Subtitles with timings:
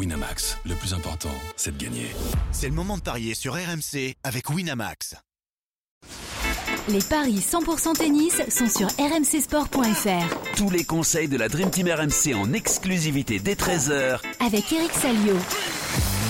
[0.00, 2.06] Winamax, le plus important, c'est de gagner.
[2.52, 5.14] C'est le moment de parier sur RMC avec Winamax.
[6.88, 10.56] Les paris 100% tennis sont sur rmcsport.fr.
[10.56, 15.36] Tous les conseils de la Dream Team RMC en exclusivité dès 13h Avec Eric Salio.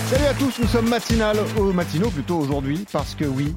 [0.09, 3.55] Salut à tous, nous sommes matinal, au matinaux plutôt aujourd'hui, parce que oui,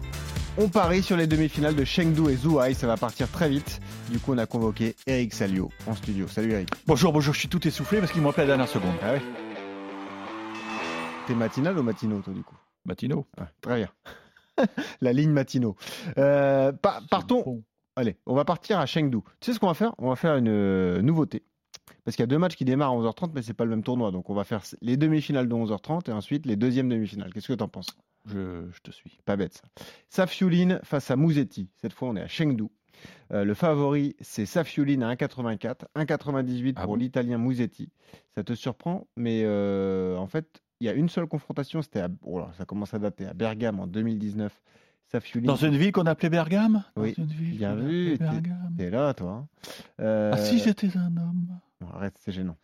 [0.60, 3.82] on parie sur les demi-finales de Chengdu et Zhuhai, ça va partir très vite.
[4.12, 6.28] Du coup, on a convoqué Eric Salio en studio.
[6.28, 6.70] Salut Eric.
[6.86, 8.94] Bonjour, bonjour, je suis tout essoufflé parce qu'il me rappelle la dernière seconde.
[9.02, 9.43] Ah ouais
[11.28, 12.56] T'es matinal ou matinaux toi du coup?
[12.86, 13.26] Matinaux.
[13.38, 13.90] Ah, Très bien.
[15.02, 15.76] la ligne matinaux.
[16.18, 17.64] Euh, pa- partons.
[17.96, 19.20] Allez, on va partir à Chengdu.
[19.40, 19.94] Tu sais ce qu'on va faire?
[20.00, 21.44] On va faire une euh, nouveauté.
[22.04, 23.84] Parce qu'il y a deux matchs qui démarrent à 11h30, mais c'est pas le même
[23.84, 24.12] tournoi.
[24.12, 27.32] Donc on va faire les demi-finales de 11h30 et ensuite les deuxièmes demi-finales.
[27.34, 27.88] Qu'est-ce que t'en penses?
[28.26, 29.20] Je, je te suis.
[29.26, 29.62] Pas bête ça.
[30.10, 31.70] Safiulin face à Mouzetti.
[31.82, 32.66] Cette fois, on est à Chengdu.
[33.32, 35.86] Euh, le favori, c'est Safiulin à 1,84.
[35.96, 37.00] 1,98 Ah pour bon?
[37.00, 37.90] l'italien Mouzetti.
[38.36, 41.82] Ça te surprend, mais euh, en fait, il y a une seule confrontation.
[41.82, 42.10] C'était à.
[42.24, 43.26] oh là, ça commence à dater.
[43.26, 44.62] À Bergame en 2019.
[45.06, 45.48] Safiulin.
[45.48, 46.84] Dans une ville qu'on appelait Bergame?
[46.96, 48.18] Dans Oui, une ville bien vu,
[48.78, 49.32] t'es- là, toi.
[49.32, 49.48] hein.
[50.02, 51.60] Euh, Ah si j'étais un homme.
[51.94, 52.58] arrête, c'est gênant.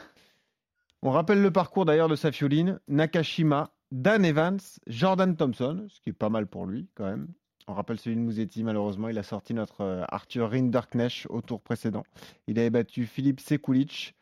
[1.01, 2.79] On rappelle le parcours d'ailleurs de Safiulin.
[2.87, 7.27] Nakashima, Dan Evans, Jordan Thompson, ce qui est pas mal pour lui quand même.
[7.67, 11.61] On rappelle celui de Mouzetti, malheureusement, il a sorti notre euh, Arthur Rinderknecht au tour
[11.61, 12.03] précédent.
[12.47, 14.15] Il avait battu Philippe Sekulic.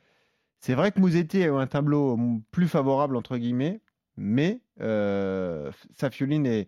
[0.59, 3.79] C'est vrai que Mouzetti a eu un tableau mm, plus favorable, entre guillemets,
[4.17, 6.67] mais euh, Safiulin est,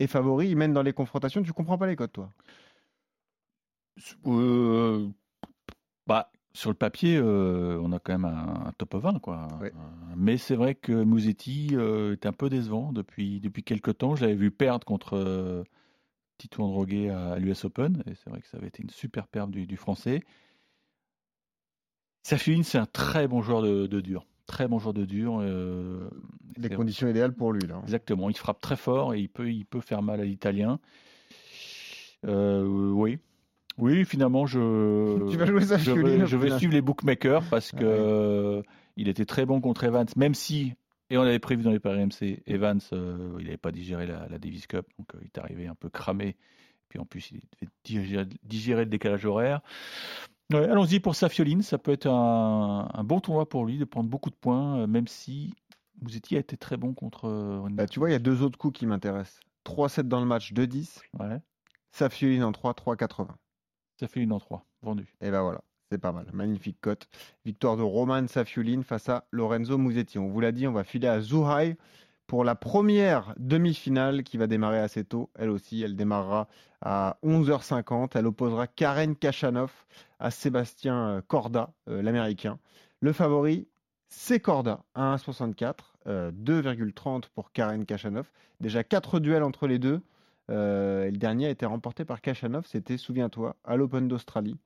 [0.00, 0.48] est favori.
[0.48, 1.42] Il mène dans les confrontations.
[1.42, 2.32] Tu comprends pas les codes, toi?
[4.26, 5.08] Euh,
[6.06, 9.20] bah, sur le papier, euh, on a quand même un, un top 20.
[9.20, 9.48] Quoi.
[10.16, 14.16] Mais c'est vrai que Mouzetti euh, est un peu décevant depuis, depuis quelques temps.
[14.16, 15.64] Je l'avais vu perdre contre
[16.38, 18.02] Tito Androguet à, à l'US Open.
[18.06, 20.22] Et c'est vrai que ça avait été une super perte du, du Français.
[22.22, 24.24] Safiulin, c'est un très bon joueur de, de dur.
[24.48, 25.38] Très bon joueur de dur.
[25.40, 26.10] euh,
[26.56, 27.80] Les conditions idéales pour lui, là.
[27.84, 30.80] Exactement, il frappe très fort et il peut, il peut faire mal à l'Italien.
[32.26, 33.18] Euh, oui.
[33.76, 37.72] Oui, finalement, je, Tu vas jouer je Safiulin, vais, je vais suivre les bookmakers parce
[37.74, 38.62] Ah que
[38.96, 40.72] il était très bon contre Evans, même si,
[41.10, 44.26] et on l'avait prévu dans les paris MC, Evans, euh, il n'avait pas digéré la,
[44.28, 46.34] la Davis Cup, donc euh, il est arrivé un peu cramé.
[46.88, 49.60] Puis en plus, il devait digérer, digérer le décalage horaire.
[50.52, 54.08] Ouais, Allons-y pour Safioline, ça peut être un, un bon tournoi pour lui de prendre
[54.08, 55.52] beaucoup de points, euh, même si
[56.00, 57.68] Mouzetti a été très bon contre euh.
[57.70, 59.40] Bah, tu vois, il y a deux autres coups qui m'intéressent.
[59.64, 61.00] 3-7 dans le match, 2-10.
[61.18, 61.38] Ouais.
[61.92, 63.28] Safiulin en 3, 3-80.
[64.00, 65.12] Ça fait une en trois, vendu.
[65.20, 65.60] Et ben voilà,
[65.90, 66.26] c'est pas mal.
[66.32, 67.08] Magnifique cote.
[67.44, 70.18] Victoire de Roman Safiulin face à Lorenzo Musetti.
[70.18, 71.76] On vous l'a dit, on va filer à Zhuhai
[72.28, 75.30] pour la première demi-finale qui va démarrer assez tôt.
[75.34, 76.46] Elle aussi, elle démarrera
[76.82, 78.10] à 11h50.
[78.14, 79.72] Elle opposera Karen Kachanov
[80.20, 82.58] à Sébastien euh, Corda, euh, l'américain.
[83.00, 83.66] Le favori,
[84.08, 85.74] c'est Corda, à 1,64.
[86.06, 88.30] euh, 2,30 pour Karen Kachanov.
[88.60, 90.02] Déjà 4 duels entre les deux.
[90.50, 94.56] Euh, le dernier a été remporté par Kachanov, c'était, souviens-toi, à l'Open d'Australie.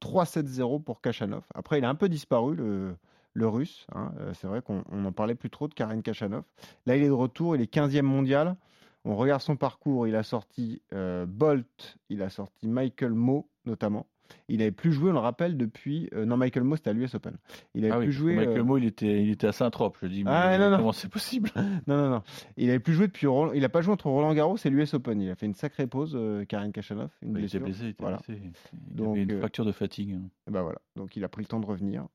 [0.00, 1.44] 3-7-0 pour Kachanov.
[1.54, 2.96] Après, il a un peu disparu, le,
[3.34, 3.86] le russe.
[3.94, 4.12] hein.
[4.20, 6.44] Euh, C'est vrai qu'on n'en parlait plus trop de Karen Kachanov.
[6.86, 8.56] Là, il est de retour, il est 15e mondial.
[9.04, 14.06] On regarde son parcours, il a sorti euh, Bolt, il a sorti Michael Moe, notamment.
[14.48, 16.08] Il n'avait plus joué, on le rappelle, depuis...
[16.14, 17.36] euh, non, Michael Moe, c'était à l'US Open.
[17.74, 18.34] Il avait Ah oui, plus joué...
[18.36, 19.98] Michael euh, Moe, il était, il était à Saint-Trope.
[20.00, 20.76] Je dis, mais Ah, non, non.
[20.78, 21.50] comment c'est possible?
[21.86, 22.22] Non, non, non.
[22.56, 23.26] Il avait plus joué depuis.
[23.26, 25.20] Roland- Il a pas joué entre Roland Garros et l'US Open.
[25.20, 27.10] Il a fait une sacrée pause, euh, Karen Kachanov.
[27.22, 28.18] Une Il était blessé, il était Voilà.
[28.26, 28.40] blessé.
[28.88, 30.12] Il Donc, avait une fracture de fatigue.
[30.14, 30.22] hein.
[30.50, 30.78] Ben voilà.
[30.96, 32.06] Donc il a pris le temps de revenir.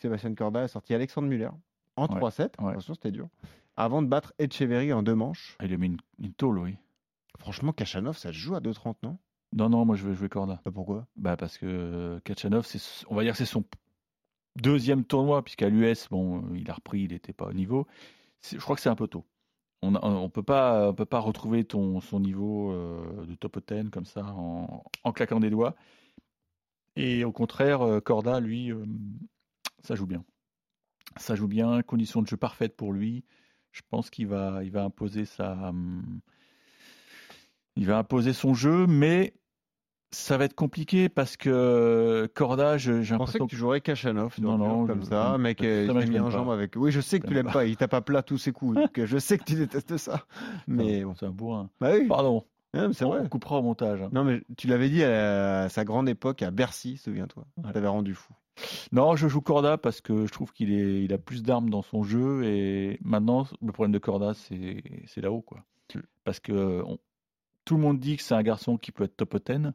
[0.00, 1.50] Sébastien Corda a sorti Alexandre Muller
[1.96, 2.52] en Ouais, 3-7.
[2.60, 2.70] ouais.
[2.70, 3.28] Attention, c'était dur.
[3.76, 5.56] Avant de battre Echeverry en deux manches.
[5.58, 6.76] Ah, Il a mis une, une tôle, oui.
[7.38, 9.18] Franchement, Kachanov, ça se joue à 2,30, non?
[9.52, 10.60] Non, non, moi je vais jouer Corda.
[10.64, 11.06] Bah, Pourquoi?
[11.16, 13.64] Bah, parce que euh, Kachanov, c'est, on va dire que c'est son
[14.56, 17.86] deuxième tournoi, puisqu'à l'US, bon, euh, il a repris, il n'était pas au niveau.
[18.40, 19.24] C'est- je crois que c'est un peu tôt.
[19.82, 23.90] On ne peut, pas, on peut pas retrouver ton, son niveau euh, de top 10
[23.90, 25.76] comme ça en, en claquant des doigts.
[26.96, 28.84] Et au contraire, Corda, lui, euh,
[29.82, 30.24] ça joue bien.
[31.16, 33.24] Ça joue bien, condition de jeu parfaite pour lui.
[33.72, 36.20] Je pense qu'il va, il va imposer sa, hum,
[37.76, 39.34] il va imposer son jeu, mais
[40.10, 43.80] ça va être compliqué parce que Corda, je- j'ai Je pensais l'impression que tu jouerais
[43.80, 46.24] Kachanov, Non, non, non, comme je- ça, je- mec, ça, euh, il je mis l'aime
[46.24, 46.76] en jambe avec.
[46.76, 48.98] Oui, je sais que tu l'aimes pas, il tape à plat tous ses coups, donc
[48.98, 50.24] euh, je sais que tu détestes ça.
[50.66, 51.70] Mais bon, c'est un bourrin.
[51.80, 52.44] bah oui, Pardon,
[52.92, 53.28] c'est on vrai.
[53.28, 54.00] coupera au montage.
[54.02, 54.08] hein.
[54.12, 57.44] Non, mais tu l'avais dit à sa grande époque à Bercy, souviens-toi.
[57.62, 57.72] Ouais.
[57.72, 58.32] t'avait rendu fou.
[58.92, 61.82] Non, je joue Corda parce que je trouve qu'il est, il a plus d'armes dans
[61.82, 65.64] son jeu et maintenant le problème de Corda c'est, c'est là-haut quoi.
[65.94, 66.00] Mm.
[66.24, 66.98] Parce que on-
[67.64, 69.72] tout le monde dit que c'est un garçon qui peut être top 10,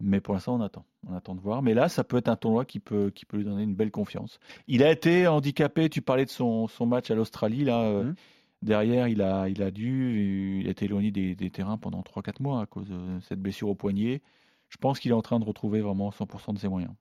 [0.00, 0.84] Mais pour l'instant, on attend.
[1.08, 1.62] On attend de voir.
[1.62, 3.90] Mais là, ça peut être un tournoi qui peut, qui peut lui donner une belle
[3.90, 4.38] confiance.
[4.68, 5.88] Il a été handicapé.
[5.88, 7.64] Tu parlais de son, son match à l'Australie.
[7.64, 8.14] Là, euh, Mhm.
[8.62, 10.60] Derrière, il a, il a dû.
[10.60, 13.68] Il a été éloigné des, des terrains pendant 3-4 mois à cause de cette blessure
[13.70, 14.20] au poignet.
[14.68, 16.92] Je pense qu'il est en train de retrouver vraiment 100% de ses moyens.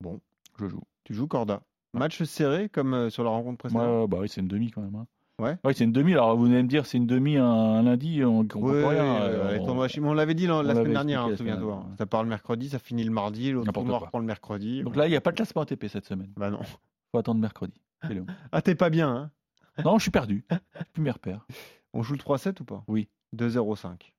[0.00, 0.20] Bon.
[0.58, 0.82] Je joue.
[1.04, 1.62] Tu joues Corda.
[1.94, 4.10] Match serré comme euh, sur la rencontre précédente.
[4.10, 4.94] Bah oui, c'est une demi quand même.
[4.94, 5.06] hein.
[5.40, 5.56] Ouais.
[5.72, 6.12] c'est une demi.
[6.14, 9.22] Alors, vous allez me dire, c'est une demi un, un lundi, on comprend rien.
[9.22, 11.86] Euh, on- l'avait dit la, semaine dernière, hein, souviens-toi.
[11.96, 14.82] Ça part le mercredi, ça finit le mardi, l'autre tournoi reprend le mercredi.
[14.82, 16.32] Donc là, il n'y a pas de classement ATP cette semaine.
[16.36, 16.60] bah non.
[17.12, 17.80] faut attendre mercredi.
[18.52, 19.30] Ah, t'es pas bien, hein
[19.84, 20.44] non, je suis perdu.
[20.92, 21.46] Plus mes repères.
[21.94, 22.82] On joue le 3-7 ou pas?
[22.88, 23.08] Oui.
[23.36, 24.12] 2-0-5.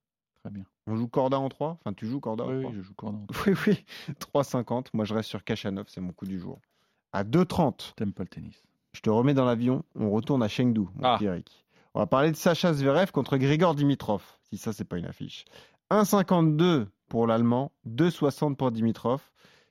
[0.43, 0.63] Très bien.
[0.87, 2.93] On joue Corda en 3 Enfin, tu joues Corda en Oui, 3 oui, je joue
[2.93, 3.17] Corda.
[3.47, 3.85] Oui, oui.
[4.19, 4.87] 3,50.
[4.93, 6.59] Moi, je reste sur Kachanov, c'est mon coup du jour.
[7.11, 8.63] À 2,30, T'aimes pas le tennis.
[8.93, 9.83] je te remets dans l'avion.
[9.95, 11.17] On retourne à Chengdu, mon Ah.
[11.17, 11.65] petit Eric.
[11.93, 14.23] On va parler de Sacha Zverev contre Grigor Dimitrov.
[14.43, 15.45] Si ça, c'est pas une affiche.
[15.89, 19.21] 1,52 pour l'Allemand, 2,60 pour Dimitrov.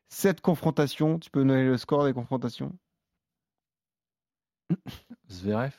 [0.09, 2.77] Cette confrontation, tu peux donner le score des confrontations?
[5.31, 5.75] Zverev,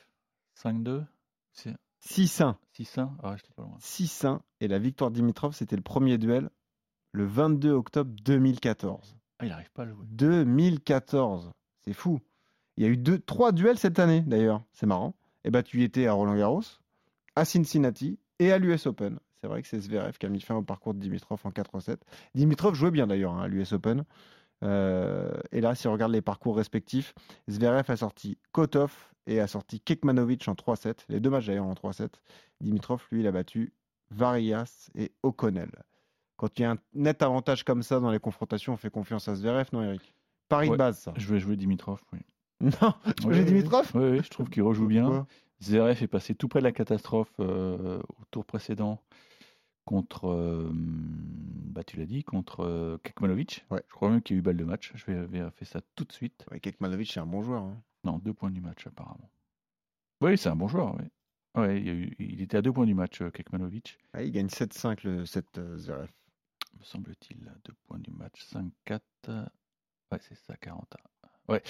[0.55, 1.03] 5-2,
[1.51, 1.75] c'est
[2.05, 2.55] 6-1.
[2.77, 3.09] 6-1.
[3.23, 3.77] Ah, j'étais pas loin.
[3.79, 4.39] 6-1.
[4.61, 6.49] Et la victoire de Dimitrov, c'était le premier duel
[7.11, 9.17] le 22 octobre 2014.
[9.39, 10.05] Ah, il arrive pas à le jouer.
[10.09, 11.51] 2014.
[11.81, 12.19] C'est fou.
[12.77, 14.63] Il y a eu deux, trois duels cette année, d'ailleurs.
[14.73, 15.15] C'est marrant.
[15.43, 16.63] Et bah, tu y étais à Roland Garros,
[17.35, 19.19] à Cincinnati et à l'US Open.
[19.41, 21.97] C'est vrai que c'est Zverev qui a mis fin au parcours de Dimitrov en 4-7.
[22.35, 24.03] Dimitrov jouait bien d'ailleurs hein, à l'US Open.
[24.63, 27.13] Euh, et là, si on regarde les parcours respectifs,
[27.49, 28.93] Zverev a sorti Kotov
[29.27, 31.05] et a sorti Kekmanovic en 3-7.
[31.09, 32.09] Les deux matchs d'ailleurs en 3-7.
[32.61, 33.73] Dimitrov, lui, il a battu
[34.11, 35.71] Varias et O'Connell.
[36.37, 39.27] Quand il y a un net avantage comme ça dans les confrontations, on fait confiance
[39.27, 40.13] à Zverev, non Eric?
[40.47, 41.13] Paris de base, ça.
[41.15, 42.01] Je vais jouer Dimitrov.
[42.13, 42.19] Oui.
[42.81, 43.89] Non, tu jouer Dimitrov?
[43.93, 45.25] Oui, oui, je trouve qu'il rejoue bien.
[45.61, 49.01] Zverev est passé tout près de la catastrophe euh, au tour précédent
[49.85, 50.71] contre, euh,
[51.69, 53.65] bah, tu l'as dit, contre euh, Kekmanovic.
[53.71, 53.83] Ouais.
[53.87, 54.91] Je crois même qu'il y a eu balle de match.
[54.95, 56.45] Je vais vérifier ça tout de suite.
[56.51, 57.63] ouais, Kekmanovic, c'est un bon joueur.
[57.63, 57.81] hein.
[58.03, 59.29] Non, deux points du match apparemment.
[60.21, 60.95] Oui, c'est un bon joueur.
[60.99, 61.05] Oui.
[61.55, 63.97] Ouais, il, y a eu- il était à deux points du match, euh, Kekmanovic.
[64.13, 66.09] Ah, il gagne 7-5 le 7 euh, Zverev.
[66.77, 69.01] me semble-t-il, deux points du match, 5-4.
[70.11, 70.95] Ouais, c'est ça, 40.
[71.49, 71.61] Ouais.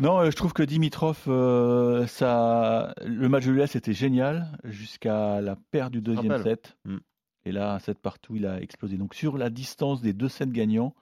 [0.00, 5.40] Non, euh, je trouve que Dimitrov, euh, ça, le match de l'US était génial jusqu'à
[5.42, 6.76] la perte du deuxième set.
[6.84, 6.96] Mm.
[7.44, 8.96] Et là, un set partout, il a explosé.
[8.96, 10.94] Donc sur la distance des deux sets gagnants,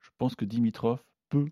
[0.00, 1.50] je pense que Dimitrov peut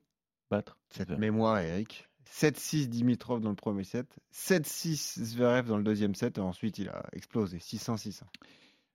[0.50, 0.78] battre.
[0.90, 2.10] Cette mémoire, Eric.
[2.30, 6.88] 7-6 Dimitrov dans le premier set, 7-6 Zverev dans le deuxième set, et ensuite il
[6.88, 7.58] a explosé.
[7.58, 8.22] 6-1-6.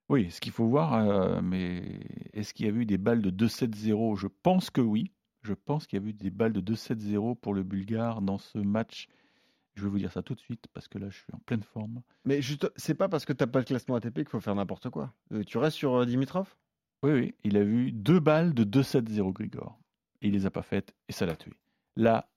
[0.07, 1.99] Oui, ce qu'il faut voir, euh, mais
[2.33, 5.11] est-ce qu'il y a eu des balles de 2-7-0 Je pense que oui.
[5.41, 8.57] Je pense qu'il y a eu des balles de 2-7-0 pour le Bulgare dans ce
[8.57, 9.07] match.
[9.75, 11.63] Je vais vous dire ça tout de suite parce que là, je suis en pleine
[11.63, 12.01] forme.
[12.23, 14.89] Mais juste, c'est pas parce que t'as pas le classement ATP qu'il faut faire n'importe
[14.89, 15.13] quoi.
[15.33, 16.55] Euh, tu restes sur euh, Dimitrov?
[17.03, 19.77] Oui, oui, il a vu deux balles de 2-7-0 Grigor.
[20.21, 21.51] Et il les a pas faites et ça l'a tué.
[21.97, 22.29] Là,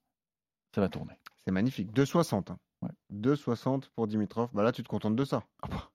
[0.75, 1.15] ça va tourner.
[1.45, 1.93] C'est magnifique.
[1.93, 2.51] 2-60.
[2.53, 2.59] hein.
[2.83, 2.91] Ouais.
[3.13, 4.51] 2-60 pour Dimitrov.
[4.53, 5.45] Bah là, tu te contentes de ça.
[5.63, 5.91] Ah bah.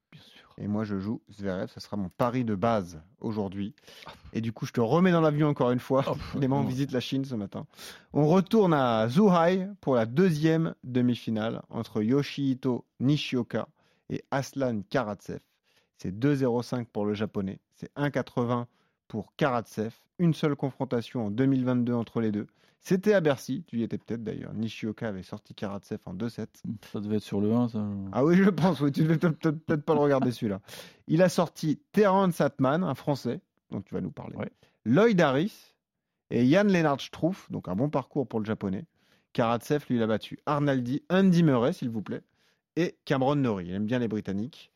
[0.57, 1.67] Et moi, je joue Zverev.
[1.69, 3.73] Ça sera mon pari de base aujourd'hui.
[4.33, 6.03] Et du coup, je te remets dans l'avion encore une fois.
[6.07, 6.67] Oh, Clément non.
[6.67, 7.65] visite la Chine ce matin.
[8.13, 13.67] On retourne à Zhuhai pour la deuxième demi-finale entre Yoshihito Nishioka
[14.09, 15.39] et Aslan Karatsev.
[15.97, 17.59] C'est 2,05 pour le japonais.
[17.75, 18.65] C'est 1,80
[19.07, 19.93] pour Karatsev.
[20.19, 22.47] Une seule confrontation en 2022 entre les deux.
[22.85, 24.53] C'était à Bercy, tu y étais peut-être d'ailleurs.
[24.53, 26.47] Nishioka avait sorti Karatsev en 2-7.
[26.91, 27.69] Ça devait être sur le 1.
[27.69, 27.87] Ça...
[28.11, 30.59] Ah oui, je pense, oui, tu devais peut-être pas le regarder celui-là.
[31.07, 33.39] Il a sorti Terence Satman, un Français,
[33.71, 34.35] dont tu vas nous parler.
[34.35, 34.51] Ouais.
[34.83, 35.73] Lloyd Harris
[36.29, 38.85] et Yann Lennart Struff, donc un bon parcours pour le japonais.
[39.31, 42.21] Karatsev, lui, il a battu Arnaldi, Andy Murray, s'il vous plaît,
[42.75, 43.67] et Cameron Norrie.
[43.67, 44.71] Il aime bien les Britanniques.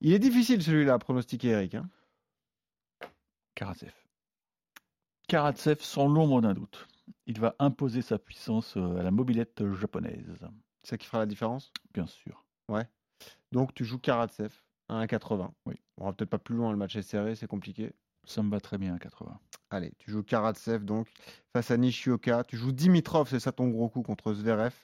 [0.00, 1.76] Il est difficile celui-là à pronostiquer, Eric.
[1.76, 1.88] hein.
[3.54, 3.92] Karatsev.
[5.28, 6.88] Karatsev, sans l'ombre d'un doute.
[7.26, 10.36] Il va imposer sa puissance euh, à la mobilette japonaise,
[10.82, 11.72] C'est ça qui fera la différence?
[11.92, 12.44] bien sûr.
[13.52, 14.52] Donc tu joues Karatsev
[14.88, 15.50] à 1,80.
[15.66, 15.74] Oui.
[15.98, 17.92] On va peut-être pas plus loin, le match est serré, c'est compliqué.
[18.24, 19.38] Ça me va très bien à 80.
[19.70, 21.08] Allez, tu joues Karatsev donc
[21.52, 22.44] face à Nishioka.
[22.44, 24.74] Tu joues Dimitrov, c'est ça ton gros coup contre Zverev.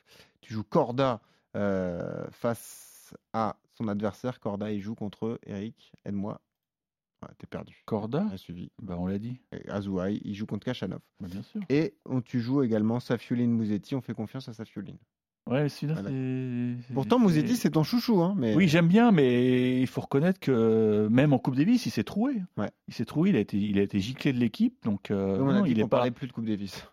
[0.40, 1.21] Tu joues Korda
[1.57, 4.40] euh, face à son adversaire.
[4.40, 5.93] Korda, il joue contre Eric.
[6.05, 6.40] Aide-moi.
[7.23, 7.82] Ouais, T'es perdu.
[7.87, 8.70] Corda, J'ai suivi.
[8.82, 11.00] bah, on l'a dit, Et Azuai, il joue contre Kachanov.
[11.20, 11.61] Bah, bien sûr.
[11.70, 13.94] Et on, tu joues également Safiulin Mouzetti.
[13.94, 14.94] On fait confiance à Safiulin.
[15.49, 16.11] Ouais, celui-là, Voilà.
[16.11, 16.92] c'est.
[16.92, 18.20] Pourtant, Mouzetti, c'est ton chouchou.
[18.20, 18.54] Hein, mais...
[18.56, 22.35] Oui, j'aime bien, mais il faut reconnaître que même en Coupe Davis, il s'est troué.
[22.56, 22.70] Ouais.
[22.88, 25.49] Il s'est troué, il a été, il a été giclé de l'équipe, donc euh, on
[25.49, 25.96] a non, dit il qu'on est pas.
[25.99, 26.85] parlait plus de Coupe Davis.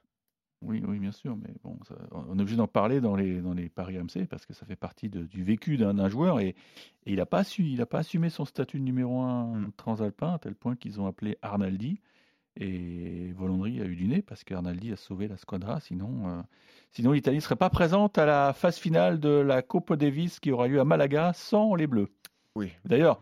[0.66, 3.54] Oui, oui, bien sûr, mais bon, ça- on est obligé d'en parler dans les dans
[3.54, 6.56] les paris AMC parce que ça fait partie de- du vécu d'un joueur et, et
[7.12, 9.72] il n'a pas su, il a pas assumé son statut de numéro un Mm.
[9.78, 12.00] transalpin à tel point qu'ils ont appelé Arnaldi.
[12.56, 15.80] Et Volondry a eu du nez parce qu'Arnaldi a sauvé la squadra.
[15.80, 16.42] Sinon, euh,
[16.92, 20.52] sinon l'Italie ne serait pas présente à la phase finale de la Coupe Davis qui
[20.52, 22.10] aura lieu à Malaga sans les Bleus.
[22.56, 22.72] Oui.
[22.86, 23.20] D'ailleurs,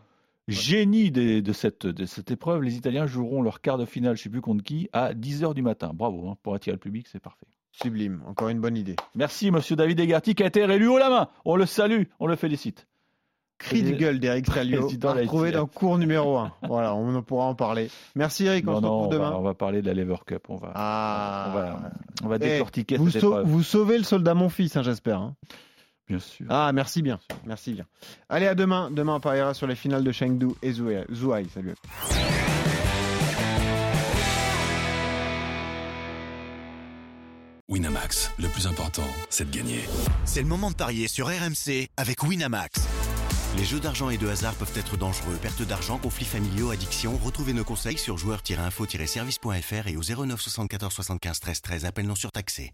[0.47, 4.21] génie des- de, cette, de cette épreuve, les Italiens joueront leur quart de finale, je
[4.21, 5.91] ne sais plus contre qui, à 10h du matin.
[5.93, 7.45] Bravo, hein, pour attirer le public, c'est parfait.
[7.71, 8.21] Sublime.
[8.27, 8.95] Encore une bonne idée.
[9.15, 11.27] Merci, monsieur David Egarty, qui a été réélu haut la main.
[11.45, 12.85] On le salue, on le félicite.
[13.59, 14.97] Cri de gueule d'Eric Salio, ITF.
[15.51, 16.51] dans cours numéro 1.
[16.67, 17.91] Voilà, on en pourra en parler.
[18.15, 19.29] Merci Eric, on Non, se non, retrouve on demain.
[19.29, 20.47] va, on va parler de la Lever Cup.
[20.49, 21.45] On va, Ah.
[21.47, 21.91] on va,
[22.23, 23.45] on va Eh, décortiquer vous, cette épreuve.
[23.47, 25.19] vous sauvez le soldat mon fils, hein, j'espère.
[25.21, 25.35] hein.
[26.11, 26.45] Bien sûr.
[26.49, 27.19] Ah, merci bien.
[27.45, 27.85] Merci bien.
[28.27, 28.91] Allez, à demain.
[28.91, 31.05] Demain, on pariera sur les finales de Chengdu et Zouai.
[31.13, 31.45] Zouai.
[31.53, 31.73] Salut.
[37.69, 39.79] Winamax, le plus important, c'est de gagner.
[40.25, 42.81] C'est le moment de parier sur RMC avec Winamax.
[43.57, 45.37] Les jeux d'argent et de hasard peuvent être dangereux.
[45.41, 47.17] Perte d'argent, conflits familiaux, addiction.
[47.23, 51.85] Retrouvez nos conseils sur joueurs-info-service.fr et au 09 74 75 13 13.
[51.85, 52.69] Appel non surtaxé.